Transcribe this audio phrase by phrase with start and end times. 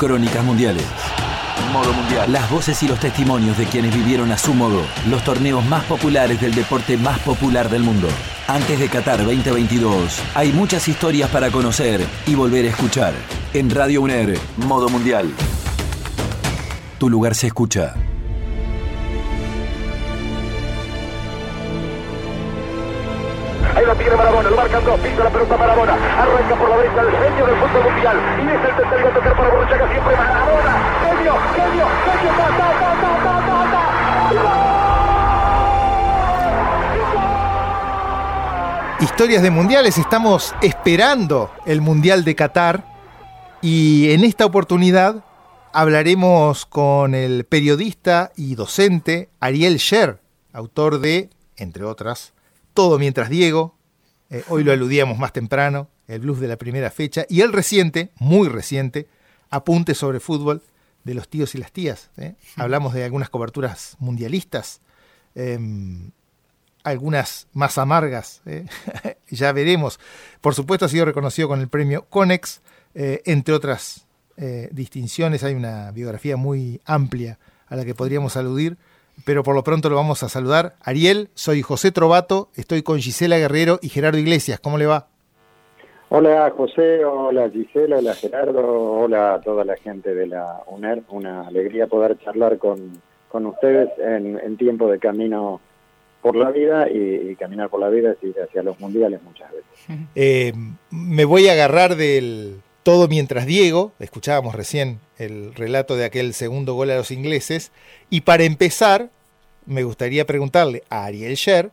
[0.00, 0.86] Crónicas Mundiales.
[1.74, 2.32] Modo Mundial.
[2.32, 4.80] Las voces y los testimonios de quienes vivieron a su modo
[5.10, 8.08] los torneos más populares del deporte más popular del mundo.
[8.48, 13.12] Antes de Qatar 2022, hay muchas historias para conocer y volver a escuchar.
[13.52, 15.30] En Radio UNER, Modo Mundial.
[16.96, 17.94] Tu lugar se escucha.
[24.40, 27.56] Maradona, lo marcan dos, pisa la pelota Maradona, arranca por la derecha el genio del
[27.56, 32.30] fútbol mundial, y es el tercero a tocar para Borruchaga, siempre Maradona, genio, genio, genio,
[32.36, 33.84] ta, ta, ta, ta, ta, ta, ta.
[39.00, 42.84] Historias de mundiales, estamos esperando el Mundial de Qatar
[43.60, 45.24] y en esta oportunidad
[45.72, 50.20] hablaremos con el periodista y docente Ariel Sher,
[50.52, 52.32] autor de, entre otras,
[52.74, 53.79] todo mientras Diego,
[54.30, 58.10] eh, hoy lo aludíamos más temprano, el blues de la primera fecha, y el reciente,
[58.18, 59.08] muy reciente,
[59.50, 60.62] apunte sobre fútbol
[61.02, 62.10] de los tíos y las tías.
[62.16, 62.34] ¿eh?
[62.56, 64.80] Hablamos de algunas coberturas mundialistas,
[65.34, 66.12] em,
[66.84, 68.66] algunas más amargas, ¿eh?
[69.28, 69.98] ya veremos.
[70.40, 74.06] Por supuesto ha sido reconocido con el premio Conex, entre otras
[74.72, 78.78] distinciones, hay una biografía muy amplia a la que podríamos aludir
[79.24, 80.74] pero por lo pronto lo vamos a saludar.
[80.82, 84.60] Ariel, soy José Trovato, estoy con Gisela Guerrero y Gerardo Iglesias.
[84.60, 85.08] ¿Cómo le va?
[86.12, 91.04] Hola José, hola Gisela, hola Gerardo, hola a toda la gente de la UNER.
[91.10, 95.60] Una alegría poder charlar con, con ustedes en, tiempo de camino
[96.20, 100.06] por la vida y, caminar por la vida es ir hacia los mundiales muchas veces.
[100.16, 100.52] Eh,
[100.90, 106.74] me voy a agarrar del todo mientras Diego, escuchábamos recién el relato de aquel segundo
[106.74, 107.70] gol a los ingleses,
[108.10, 109.10] y para empezar,
[109.64, 111.70] me gustaría preguntarle a Ariel Sher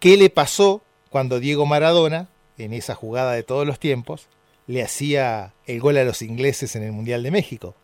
[0.00, 2.26] qué le pasó cuando Diego Maradona,
[2.58, 4.28] en esa jugada de todos los tiempos,
[4.66, 7.76] le hacía el gol a los ingleses en el Mundial de México.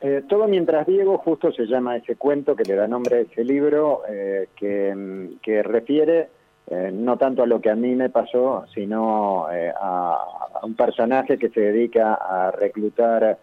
[0.00, 3.44] Eh, todo mientras Diego, justo se llama ese cuento que le da nombre a ese
[3.44, 6.28] libro, eh, que, que, refiere
[6.70, 9.50] eh, no tanto a lo que a mí me pasó, sino a,
[9.80, 13.38] a, un personaje que se dedica a reclutar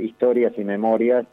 [0.00, 1.26] historias y memorias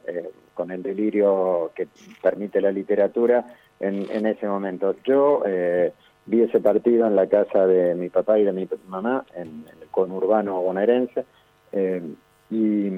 [0.54, 1.88] con el delirio que
[2.22, 3.46] permite la literatura
[3.80, 4.96] en, en ese momento.
[5.04, 5.94] Yo eh,
[6.26, 9.88] vi ese partido en la casa de mi papá y de mi mamá, en, el
[9.90, 11.26] conurbano bonaerense,
[11.72, 12.02] eh,
[12.50, 12.90] y,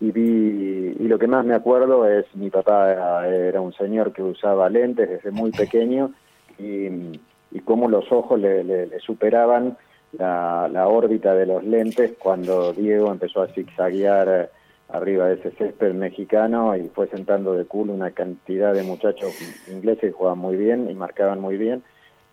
[0.00, 4.68] vi, y lo que más me acuerdo es mi papá era, un señor que usaba
[4.68, 6.12] lentes desde muy pequeño
[6.58, 7.20] y,
[7.52, 9.76] y cómo los ojos le, superaban
[10.12, 14.50] la, órbita de los lentes cuando Diego empezó a zigzaguear
[14.88, 19.32] arriba de ese césped mexicano y fue sentando de culo una cantidad de muchachos
[19.70, 21.82] ingleses que jugaban muy bien y marcaban muy bien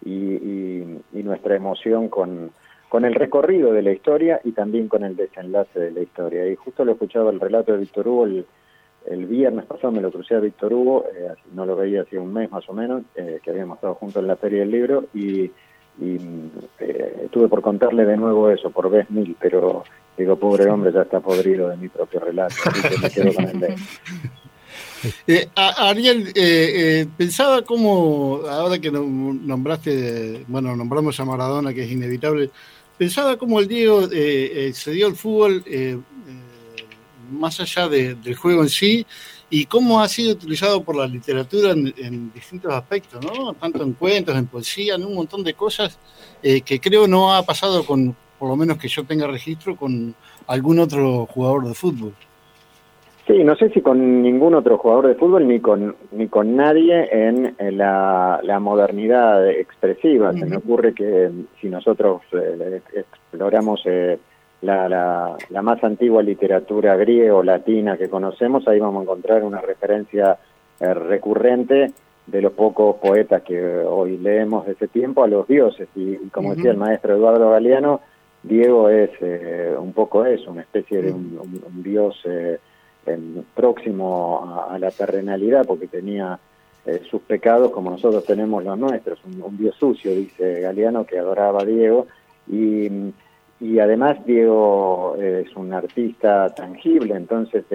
[0.06, 0.84] y,
[1.24, 2.52] nuestra emoción con,
[2.90, 6.48] con el recorrido de la historia y también con el desenlace de la historia.
[6.48, 8.48] Y justo lo escuchaba el relato de Víctor Hugo el,
[9.06, 12.34] el viernes pasado, me lo crucé a Víctor Hugo, eh, no lo veía hace un
[12.34, 15.52] mes más o menos, eh, que habíamos estado juntos en la Feria del Libro y,
[16.02, 19.84] eh, estuve por contarle de nuevo eso, por vez mil, pero
[20.20, 22.54] Digo, pobre hombre, ya está podrido de mi propio relato,
[25.28, 31.92] eh, Ariel, eh, eh, pensaba cómo, ahora que nombraste, bueno, nombramos a Maradona, que es
[31.92, 32.50] inevitable,
[32.98, 35.64] pensaba cómo el Diego se dio al fútbol
[37.30, 39.06] más allá del juego en sí
[39.50, 43.54] y cómo ha sido utilizado por la literatura en, distintos aspectos, ¿no?
[43.54, 45.98] Tanto en cuentos, en poesía, en un montón de cosas
[46.42, 50.14] que creo no ha pasado con, por lo menos que yo tenga registro, con
[50.48, 52.14] algún otro jugador de fútbol.
[53.30, 57.08] Sí, no sé si con ningún otro jugador de fútbol ni con ni con nadie
[57.12, 60.34] en, la, modernidad expresiva.
[60.34, 61.30] Se me ocurre que
[61.62, 64.18] si nosotros eh, exploramos eh,
[64.62, 69.62] la, la, más antigua literatura griega o latina que conocemos, ahí vamos a encontrar una
[69.62, 70.38] referencia
[70.80, 71.92] eh, recurrente
[72.28, 75.88] de los pocos poetas que hoy leemos de ese tiempo a los dioses.
[75.96, 78.02] Y, como decía el maestro Eduardo Galeano,
[78.44, 81.40] Diego es eh, un poco eso, una especie de un,
[81.84, 82.60] dios eh,
[83.56, 86.40] próximo a, la terrenalidad, porque tenía
[86.86, 91.62] eh, sus pecados como nosotros tenemos los nuestros, un, dios sucio, dice Galeano, que adoraba
[91.62, 92.08] a Diego,
[92.48, 92.90] y,
[93.60, 97.66] y además Diego es un artista tangible, entonces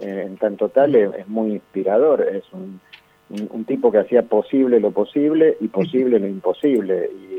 [0.00, 2.80] en tanto tal es, muy inspirador, es un,
[3.28, 7.36] un, tipo que hacía posible lo posible y posible lo imposible, y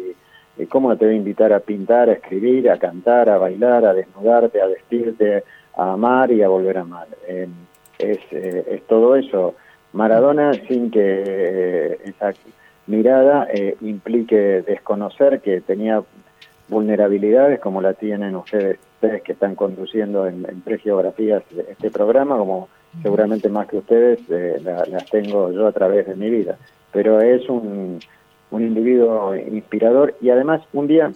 [0.65, 4.59] ¿Cómo te voy a invitar a pintar, a escribir, a cantar, a bailar, a desnudarte,
[4.59, 5.43] a vestirte,
[5.75, 7.07] a amar y a volver a amar?
[7.27, 7.47] Eh,
[7.99, 9.53] es, eh, es, todo eso.
[9.93, 12.33] Maradona sin que eh, esa
[12.87, 13.47] mirada
[13.81, 16.01] implique desconocer que tenía
[16.67, 22.35] vulnerabilidades como la tienen ustedes ustedes que están conduciendo en, en tres geografías este programa,
[22.37, 22.67] como
[23.03, 26.57] seguramente más que ustedes eh, las tengo yo a través de mi vida.
[26.91, 27.99] Pero es un,
[28.49, 31.11] un individuo inspirador y además un día,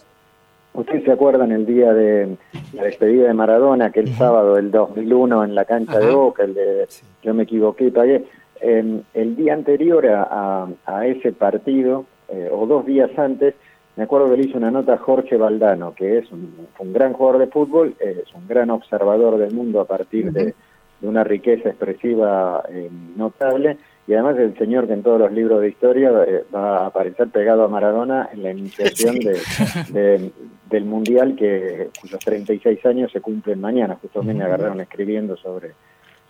[0.74, 2.38] ustedes se acuerdan el día de
[2.74, 6.88] la despedida de Maradona, aquel sábado del 2001 en la cancha de Boca, el de
[7.24, 8.25] yo me equivoqué y pagué.
[8.59, 13.56] Em, el día anterior a, a, ese partido, eh, o dos días antes,
[13.95, 17.13] me acuerdo que le hizo una nota a Jorge Valdano, que es un, un gran
[17.13, 20.53] jugador de fútbol, es un gran observador del mundo a partir de
[21.01, 23.77] de una riqueza expresiva eh, notable.
[24.07, 27.27] Y además el señor que en todos los libros de historia eh, va a aparecer
[27.29, 29.19] pegado a Maradona en la iniciación
[29.91, 30.31] de,
[30.69, 35.71] del Mundial que cuyos 36 años se cumplen mañana, justo me agarraron escribiendo sobre,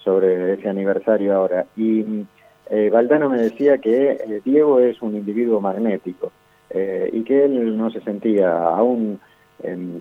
[0.04, 1.66] sobre ese aniversario ahora.
[1.76, 2.26] Y
[2.70, 6.32] eh, Valdano me decía que eh, Diego es un individuo magnético
[6.74, 9.20] y que él no se sentía aún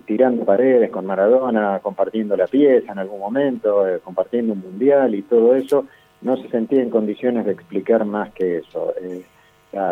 [0.05, 5.21] tirando paredes con Maradona, compartiendo la pieza en algún momento, eh, compartiendo un mundial y
[5.21, 5.85] todo eso,
[6.21, 8.93] no se sentía en condiciones de explicar más que eso.
[9.01, 9.23] Eh,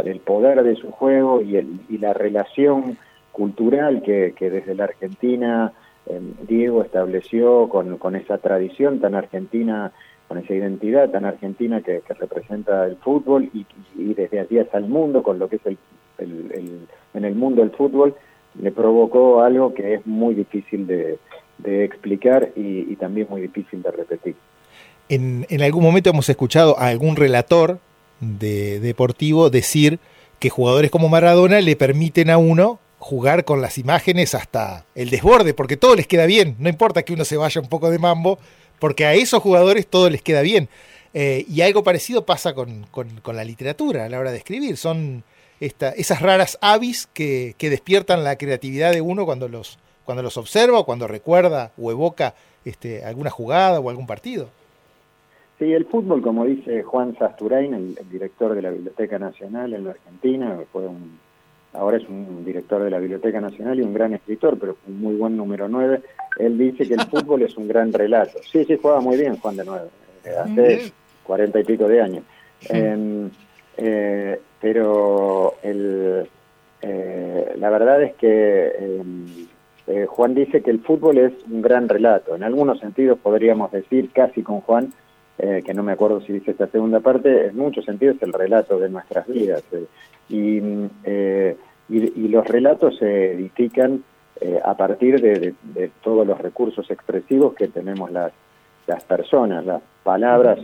[0.04, 2.98] el poder de su juego y, el, y la relación
[3.32, 5.72] cultural que, que desde la Argentina
[6.06, 9.94] em, Diego estableció con, con, esa tradición tan argentina,
[10.28, 13.66] con esa identidad tan argentina que, que representa el fútbol y,
[13.96, 15.78] y, desde allí hasta el mundo, con lo que es el,
[16.22, 18.16] en el mundo del fútbol,
[18.62, 21.18] le provocó algo que es muy difícil de,
[21.64, 24.36] explicar y, también muy difícil de repetir.
[25.10, 27.80] En, algún momento hemos escuchado a algún relator
[28.20, 30.00] de deportivo decir
[30.40, 35.54] que jugadores como Maradona le permiten a uno jugar con las imágenes hasta el desborde,
[35.54, 38.40] porque todo les queda bien, no importa que uno se vaya un poco de mambo,
[38.78, 40.70] porque a esos jugadores todo les queda bien.
[41.14, 45.24] Eh, y algo parecido pasa con, con, la literatura a la hora de escribir, son
[45.60, 50.86] esas raras avis que, despiertan la creatividad de uno cuando los, cuando los observa o
[50.86, 52.34] cuando recuerda o evoca
[52.66, 54.50] este, alguna jugada o algún partido.
[55.60, 59.92] Sí, el fútbol, como dice Juan Sasturain, el, director de la Biblioteca Nacional en la
[59.92, 61.20] Argentina, fue un,
[61.74, 65.16] ahora es un director de la Biblioteca Nacional y un gran escritor, pero un muy
[65.16, 66.02] buen número 9,
[66.38, 68.40] él dice que el fútbol es un gran relato.
[68.50, 69.88] Sí, sí, juega muy bien Juan de 9,
[70.24, 72.24] eh, hace cuarenta y pico de años.
[72.70, 73.30] Em, eh,
[74.60, 76.28] pero el,
[76.82, 79.04] eh, la verdad es que eh,
[79.88, 82.36] eh, Juan dice que el fútbol es un gran relato.
[82.36, 84.94] En algunos sentidos podríamos decir, casi con Juan,
[85.40, 88.90] que no me acuerdo si dice esta segunda parte, en muchos sentidos el relato de
[88.90, 89.64] nuestras vidas.
[90.28, 94.04] Y, y, los relatos se edifican
[94.66, 95.54] a partir de,
[96.04, 98.34] todos los recursos expresivos que tenemos las,
[98.86, 100.60] las personas, las palabras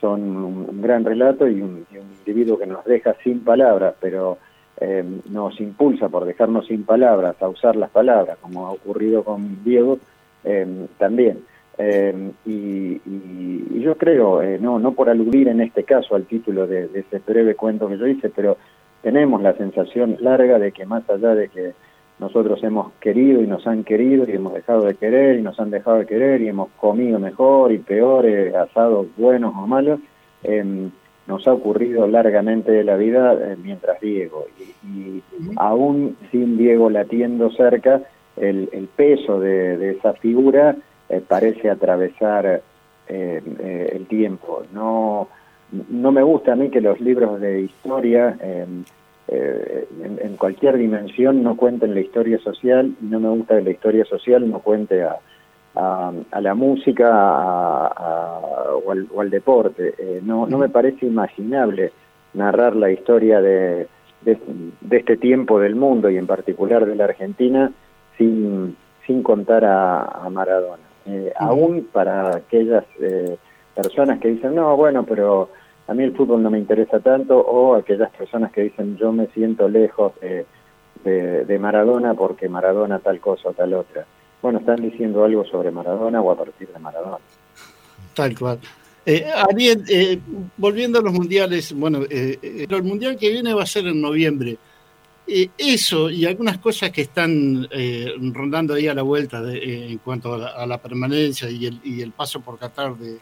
[0.00, 1.86] son un, gran relato y un,
[2.18, 4.38] individuo que nos deja sin palabras, pero
[4.80, 9.62] eh, nos impulsa por dejarnos sin palabras a usar las palabras, como ha ocurrido con
[9.64, 9.98] Diego
[10.44, 11.44] eh, también.
[11.76, 17.00] Eh, y, yo creo, no, no por aludir en este caso al título de, de
[17.00, 18.56] ese breve cuento que yo hice, pero
[19.02, 21.74] tenemos la sensación larga de que más allá de que
[22.18, 25.70] nosotros hemos querido y nos han querido y hemos dejado de querer y nos han
[25.70, 30.00] dejado de querer y hemos comido mejor y peor, eh, asados buenos o malos,
[30.42, 30.90] em,
[31.26, 34.46] nos ha ocurrido largamente la vida eh, mientras Diego.
[34.84, 35.22] Y,
[35.56, 38.02] aún sin Diego latiendo cerca,
[38.36, 40.76] el, peso de, esa figura
[41.08, 42.62] eh, parece atravesar
[43.06, 44.62] el tiempo.
[44.72, 45.28] No,
[45.90, 48.84] no me gusta a mí que los libros de historia em,
[49.28, 53.70] eh, en, cualquier dimensión no cuenten la historia social y no me gusta que la
[53.70, 55.18] historia social no cuente a,
[55.74, 57.08] a, la música
[58.84, 59.94] o, al, deporte.
[59.98, 61.92] Eh, no, no me parece imaginable
[62.34, 63.88] narrar la historia de,
[64.22, 64.38] de,
[64.90, 67.70] este tiempo del mundo y en particular de la Argentina
[68.18, 68.76] sin,
[69.06, 70.82] sin contar a, Maradona.
[71.06, 73.36] Eh, aún para aquellas eh,
[73.74, 75.50] personas que dicen, no, bueno, pero
[75.86, 79.26] a mí el fútbol no me interesa tanto, o aquellas personas que dicen yo me
[79.28, 80.46] siento lejos de,
[81.44, 84.06] de, Maradona porque Maradona tal cosa o tal otra.
[84.40, 87.18] Bueno, están diciendo algo sobre Maradona o a partir de Maradona.
[88.14, 88.58] Tal cual.
[89.06, 90.18] Eh, Ariel, eh,
[90.56, 94.00] volviendo a los mundiales, bueno, eh, eh el mundial que viene va a ser en
[94.00, 94.56] noviembre.
[95.26, 97.66] Eh, eso y algunas cosas que están
[98.32, 101.80] rondando ahí a la vuelta de, en cuanto a la, a la permanencia y el,
[101.82, 103.18] y el, paso por Qatar de,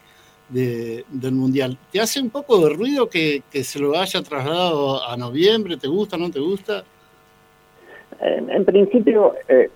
[0.53, 1.79] del Mundial.
[1.91, 5.77] ¿Te hace un poco de ruido que, se lo haya trasladado a noviembre?
[5.77, 6.85] ¿Te gusta, no te gusta?
[8.21, 9.71] En, principio, eh,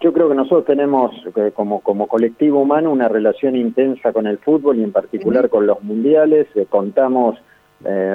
[0.00, 4.38] yo creo que nosotros tenemos eh, como, como colectivo humano una relación intensa con el
[4.38, 6.46] fútbol y en particular con los mundiales.
[6.54, 7.38] Eh, contamos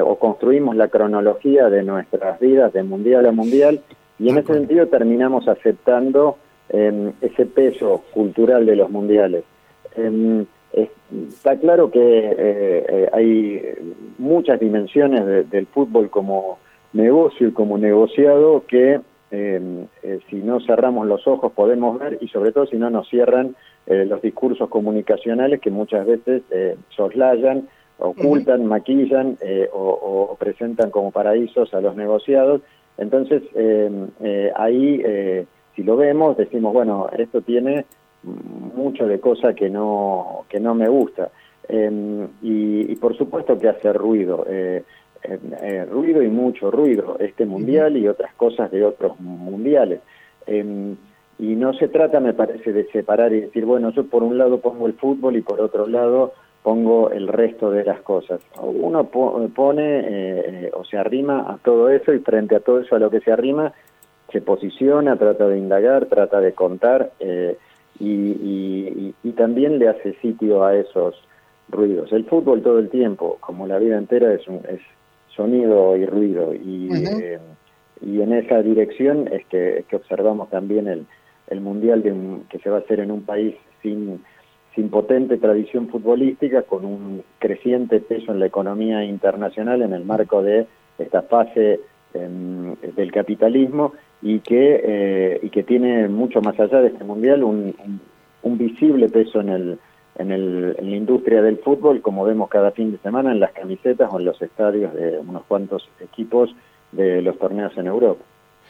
[0.06, 3.80] o construimos la cronología de nuestras vidas de mundial a mundial
[4.20, 6.38] y en ese sentido terminamos aceptando
[6.68, 9.46] em, ese peso cultural de los mundiales.
[9.96, 10.46] Em,
[11.44, 13.62] está claro que eh, eh, hay
[14.18, 16.58] muchas dimensiones del fútbol como
[16.94, 22.30] negocio y como negociado que em, eh, si no cerramos los ojos podemos ver y
[22.30, 26.44] sobre todo si no nos cierran los discursos comunicacionales que muchas veces
[26.96, 29.38] soslayan, ocultan, maquillan
[29.74, 32.62] o, presentan como paraísos a los negociados.
[32.98, 33.44] Entonces
[34.56, 35.04] ahí
[35.76, 37.86] si lo vemos decimos, bueno, esto tiene
[38.24, 41.30] mucho de cosas que no, que no me gusta.
[41.68, 44.84] Em, y, por supuesto que hace ruido, eh,
[45.24, 50.02] em, eh, ruido y mucho ruido, este mundial y otras cosas de otros mundiales.
[50.46, 50.96] Em,
[51.40, 54.60] y no se trata, me parece, de separar y decir, bueno, yo por un lado
[54.60, 58.42] pongo el fútbol y por otro lado pongo el resto de las cosas.
[58.62, 63.00] Uno pone eh, o se arrima a todo eso y frente a todo eso a
[63.00, 63.74] lo que se arrima,
[64.32, 67.12] se posiciona, trata de indagar, trata de contar
[68.00, 71.16] y, también le hace sitio a esos
[71.70, 72.12] ruidos.
[72.14, 74.80] El fútbol todo el tiempo, como la vida entera, es, un, es
[75.36, 76.54] sonido y ruido.
[76.54, 77.40] Y, eh,
[78.02, 81.06] y en esa dirección es que, que observamos también el,
[81.48, 82.14] el mundial de
[82.50, 84.24] que se va a hacer en un país sin,
[84.76, 90.42] sin potente tradición futbolística, con un creciente peso en la economía internacional en el marco
[90.42, 91.80] de esta fase
[92.14, 93.94] em, del capitalismo
[94.24, 97.76] y que, eh, y que tiene mucho más allá de este mundial un,
[98.42, 99.80] un, visible peso en, el,
[100.18, 103.52] en, el, en la industria del fútbol, como vemos cada fin de semana en las
[103.52, 106.56] camisetas o en los estadios de unos cuantos equipos
[106.94, 108.24] de los torneos en Europa.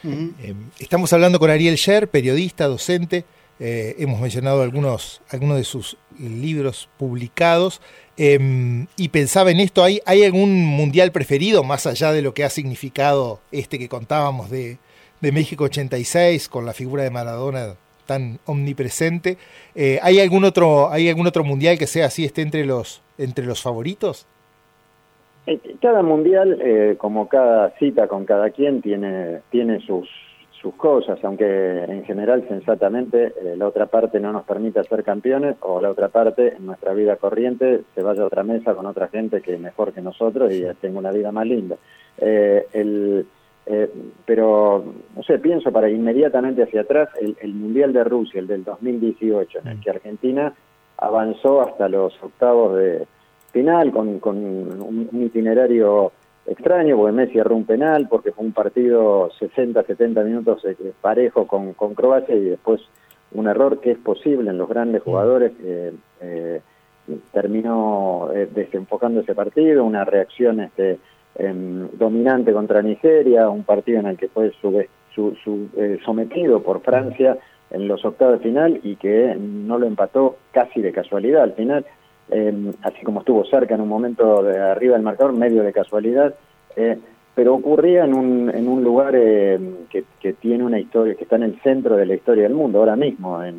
[0.04, 3.24] Eh, estamos hablando con Ariel Sher, periodista, docente.
[3.60, 7.80] Eh, hemos mencionado algunos, algunos de sus libros publicados.
[8.18, 12.44] Em, y pensaba en esto, ¿hay, ¿hay algún mundial preferido más allá de lo que
[12.44, 14.78] ha significado este que contábamos de,
[15.24, 17.76] de México 86 con la figura de Maradona
[18.06, 19.38] tan omnipresente.
[19.74, 23.46] Eh, ¿Hay algún otro hay algún otro mundial que sea así esté entre los entre
[23.46, 24.28] los favoritos?
[25.48, 30.10] Eh, cada mundial, eh, como cada cita con cada quien, tiene tiene sus
[30.62, 35.82] sus cosas, aunque en general sensatamente la otra parte no nos permite ser campeones o
[35.82, 39.42] la otra parte en nuestra vida corriente se vaya a otra mesa con otra gente
[39.42, 41.76] que es mejor que nosotros y tenga una vida más linda.
[42.18, 43.26] el
[43.66, 43.90] eh,
[44.26, 44.84] pero,
[45.16, 49.68] no sé, pienso para inmediatamente hacia atrás el, Mundial de Rusia, el del 2018, en
[49.68, 50.54] el que Argentina
[50.98, 53.08] avanzó hasta los octavos de
[53.52, 56.12] final con, un, itinerario
[56.46, 61.48] extraño, porque Messi erró un penal, porque fue un partido 60, 70 minutos eh, parejo
[61.48, 62.82] con, Croacia y después
[63.32, 65.54] un error que es posible en los grandes jugadores.
[65.64, 66.62] Eh,
[67.34, 71.00] terminó desenfocando ese partido, una reacción este,
[71.36, 77.38] Em, dominante contra Nigeria, un partido en el que fue eh, sometido por Francia
[77.72, 81.86] en los octavos de final y que no lo empató casi de casualidad al final,
[82.30, 86.36] em, así como estuvo cerca en un momento de arriba del marcador, medio de casualidad,
[86.76, 87.00] eh,
[87.34, 91.44] pero ocurría en un, en un lugar em, que, tiene una historia, que está en
[91.44, 93.52] el centro de la historia del mundo, ahora mismo eh,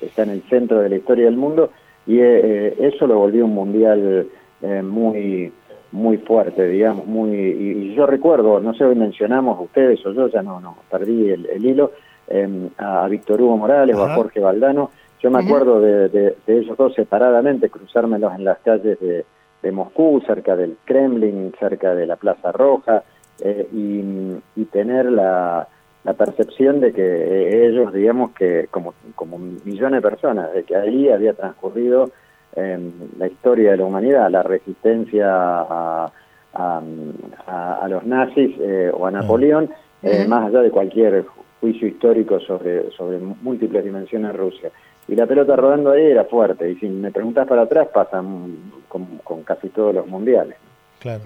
[0.00, 1.72] está en el centro de la historia del mundo
[2.06, 4.28] y eso lo volvió un mundial
[4.84, 5.52] muy
[5.92, 10.42] muy fuerte, digamos, muy y, yo recuerdo, no sé, hoy mencionamos ustedes o yo, ya
[10.42, 11.92] no, no, perdí el, hilo,
[12.28, 14.90] em, a Víctor Hugo Morales o a Jorge Valdano,
[15.20, 19.24] yo me acuerdo de, ellos dos separadamente, cruzármelos en las calles de,
[19.72, 23.02] Moscú, cerca del Kremlin, cerca de la Plaza Roja,
[23.40, 25.66] eh, y, tener la,
[26.04, 30.76] la percepción de que eh, ellos, digamos que como, como millones de personas, de que
[30.76, 32.10] ahí había transcurrido
[32.56, 36.12] la historia de la humanidad, la resistencia a,
[36.54, 39.70] a, los nazis eh, o a Napoleón,
[40.02, 41.24] eh, más allá de cualquier
[41.60, 44.70] juicio histórico sobre, sobre múltiples dimensiones Rusia.
[45.08, 48.56] Y la pelota rodando ahí era fuerte, y si me preguntas para atrás pasan
[48.88, 50.56] con, casi todos los mundiales.
[50.98, 51.22] Claro.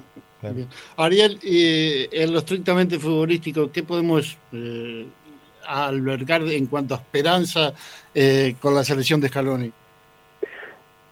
[0.96, 5.06] Ariel, en lo estrictamente futbolístico, ¿qué podemos eh,
[5.66, 7.72] albergar en cuanto a esperanza
[8.60, 9.72] con la selección de Scaloni?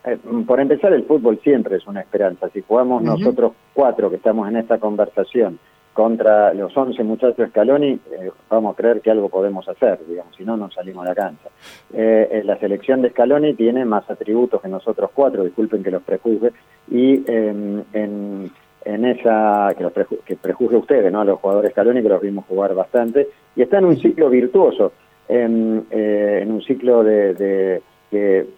[0.08, 2.48] Eh, por empezar, el fútbol siempre es una esperanza.
[2.50, 5.58] Si jugamos nosotros cuatro que estamos en esta conversación
[5.92, 10.34] contra los once muchachos de Scaloni, eh, vamos a creer que algo podemos hacer, digamos,
[10.36, 11.48] si no, no salimos a la cancha.
[11.92, 16.52] Eh, la selección de Scaloni tiene más atributos que nosotros cuatro, disculpen que los prejuzgue,
[16.90, 19.92] y en, en esa, que, los
[20.24, 21.20] que prejuzgue ustedes, ¿no?
[21.22, 24.92] A los jugadores Scaloni, que los vimos jugar bastante, y está en un ciclo virtuoso,
[25.28, 28.46] en, en un ciclo de que,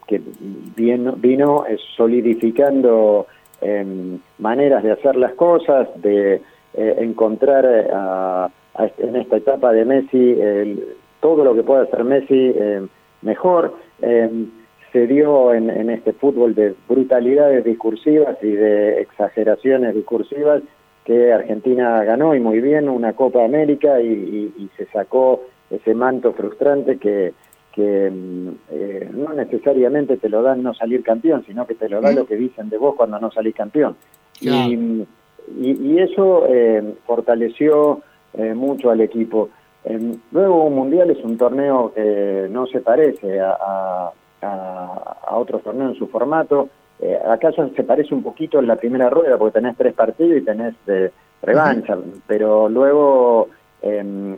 [0.75, 3.27] vino, vino solidificando
[3.61, 6.41] em, maneras de hacer las cosas, de
[6.73, 8.49] eh, encontrar eh, a,
[8.97, 10.37] en esta etapa de Messi
[11.19, 12.55] todo lo que pueda hacer Messi
[13.21, 13.75] mejor.
[13.99, 20.63] se dio en este fútbol de brutalidades discursivas y de exageraciones discursivas
[21.05, 26.97] que Argentina ganó y muy bien una Copa América y, se sacó ese manto frustrante
[26.97, 27.33] que,
[27.71, 32.01] que mm, eh, no necesariamente te lo dan no salir campeón, sino que te lo
[32.01, 33.95] da lo que dicen de vos cuando no salís campeón.
[34.39, 35.05] Y,
[35.59, 38.01] y, eso eh, fortaleció
[38.33, 39.49] eh, mucho al equipo.
[40.31, 44.11] luego un mundial es un torneo que no se parece a,
[44.41, 46.69] a, a otros torneos en su formato.
[46.99, 50.45] Eh, acaso se parece un poquito en la primera rueda porque tenés tres partidos y
[50.45, 50.75] tenés
[51.41, 51.97] revancha,
[52.27, 53.49] pero luego
[53.81, 54.35] em,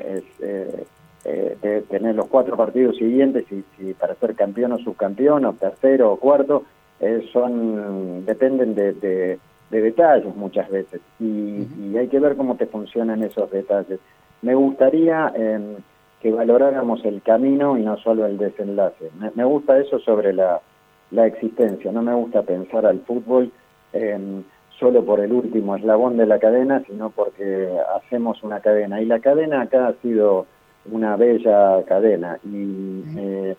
[1.25, 6.11] eh, eh, tener los cuatro partidos siguientes y, para ser campeón o subcampeón o tercero
[6.11, 6.63] o cuarto
[6.99, 9.39] eh, son dependen de,
[9.69, 13.99] detalles muchas veces y, hay que ver cómo te funcionan esos detalles.
[14.41, 15.75] Me gustaría em,
[16.21, 19.09] que valoráramos el camino y no solo el desenlace.
[19.35, 20.61] me gusta eso sobre la
[21.13, 21.91] la existencia.
[21.91, 23.51] No me gusta pensar al fútbol
[23.93, 24.43] em,
[24.79, 29.01] solo por el último eslabón de la cadena, sino porque hacemos una cadena.
[29.01, 30.47] Y la cadena acá ha sido
[30.91, 33.55] una bella cadena y, eh,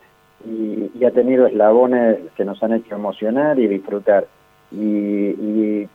[0.46, 4.26] y, ha tenido eslabones que nos han hecho emocionar y disfrutar.
[4.70, 5.86] Y,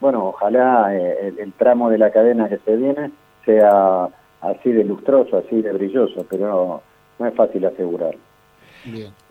[0.00, 3.10] bueno, ojalá eh, el, tramo de la cadena que se viene
[3.44, 4.08] sea
[4.40, 6.82] así de lustroso, así de brilloso, pero
[7.18, 8.14] no es fácil asegurar.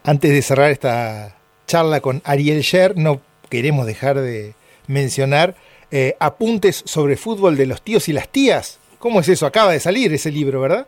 [0.03, 1.35] Antes de cerrar esta
[1.67, 3.19] charla con Ariel Sher, no
[3.49, 4.55] queremos dejar de
[4.87, 5.55] mencionar
[5.91, 8.79] eh, apuntes sobre fútbol de los tíos y las tías.
[8.97, 9.45] ¿Cómo es eso?
[9.45, 10.87] Acaba de salir ese libro, ¿verdad?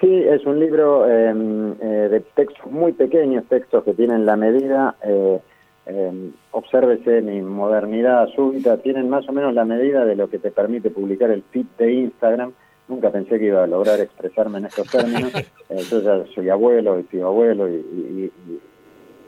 [0.00, 4.96] Sí, es un libro em, eh, de textos muy pequeños, textos que tienen la medida,
[5.04, 5.40] eh,
[5.84, 10.50] em, obsérvese mi modernidad súbita, tienen más o menos la medida de lo que te
[10.50, 12.52] permite publicar el feed de Instagram.
[12.88, 15.32] Nunca pensé que iba a lograr expresarme en estos términos.
[15.90, 18.32] yo ya soy abuelo y tío abuelo y,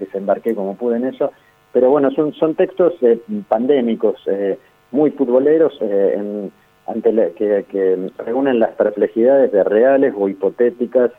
[0.01, 1.33] desembarqué como pude en eso.
[1.73, 4.59] Pero bueno, son, son textos eh, pandémicos, eh,
[4.91, 6.51] muy futboleros, eh,
[6.87, 11.11] ante que, reúnen las perplejidades de reales o hipotéticas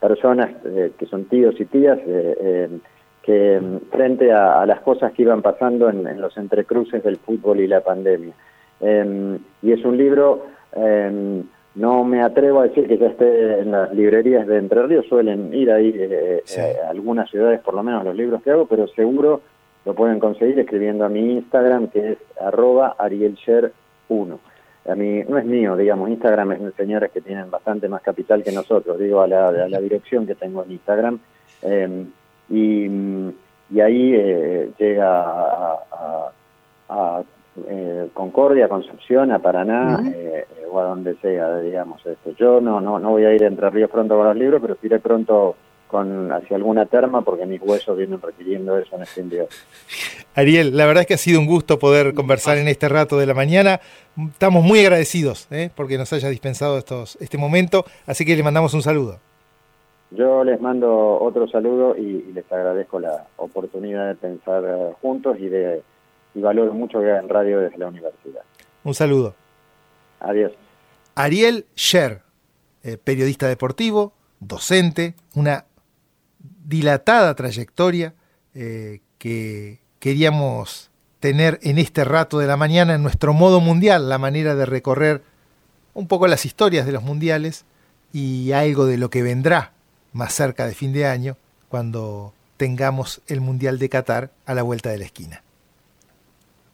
[0.00, 0.50] personas
[0.98, 1.98] que son tíos y tías
[3.22, 7.80] que frente a, las cosas que iban pasando en, los entrecruces del fútbol y la
[7.80, 8.34] pandemia.
[8.80, 13.70] Em, y es un libro em, no me atrevo a decir que ya esté en
[13.70, 18.04] las librerías de Entre Ríos, suelen ir ahí eh, eh, algunas ciudades, por lo menos
[18.04, 19.40] los libros que hago, pero seguro
[19.84, 24.38] lo pueden conseguir escribiendo a mi Instagram, que es arroba arielsher1.
[24.88, 28.42] A mí, no es mío, digamos, Instagram es de señores que tienen bastante más capital
[28.42, 31.20] que nosotros, digo, a la, a la dirección que tengo en Instagram.
[31.62, 32.10] Em,
[32.50, 32.86] y,
[33.70, 36.32] y, ahí eh, llega a,
[36.88, 37.22] a
[37.68, 42.32] eh, Concordia, Concepción, a Paraná eh, o a donde sea, digamos esto.
[42.32, 44.76] Yo no, no, no voy a ir a Entre Ríos pronto con los libros, pero
[44.82, 45.54] iré pronto
[45.92, 49.50] con hacia alguna terma porque mis huesos vienen requiriendo eso en este invierno.
[50.34, 53.26] Ariel, la verdad es que ha sido un gusto poder conversar en este rato de
[53.26, 53.80] la mañana.
[54.16, 55.70] Estamos muy agradecidos ¿eh?
[55.76, 59.18] porque nos haya dispensado estos, este momento, así que le mandamos un saludo.
[60.10, 64.64] Yo les mando otro saludo y les agradezco la oportunidad de pensar
[65.00, 65.82] juntos y de
[66.34, 68.40] y valoro mucho que en radio desde la universidad.
[68.84, 69.34] Un saludo.
[70.20, 70.52] Adiós.
[71.14, 72.22] Ariel Sher,
[72.82, 75.66] eh, periodista deportivo, docente, una
[76.64, 78.14] dilatada trayectoria
[78.54, 84.18] eh, que queríamos tener en este rato de la mañana en nuestro modo mundial, la
[84.18, 85.22] manera de recorrer
[85.94, 87.64] un poco las historias de los mundiales
[88.12, 89.72] y algo de lo que vendrá
[90.12, 91.36] más cerca de fin de año
[91.68, 95.42] cuando tengamos el Mundial de Qatar a la vuelta de la esquina.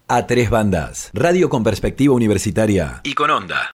[0.09, 1.11] A tres bandas.
[1.13, 3.71] Radio con perspectiva universitaria y con onda.